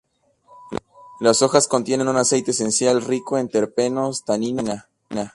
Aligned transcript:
Las 1.19 1.43
hojas 1.43 1.67
contienen 1.67 2.07
un 2.07 2.17
aceite 2.17 2.49
esencial 2.49 3.03
rico 3.03 3.37
en 3.37 3.49
terpenos, 3.49 4.25
taninos 4.25 4.65
y 4.65 4.67
resina. 4.69 4.89